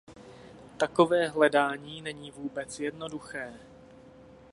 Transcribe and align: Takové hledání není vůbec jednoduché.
Takové 0.77 1.27
hledání 1.27 2.01
není 2.01 2.31
vůbec 2.31 2.79
jednoduché. 2.79 3.53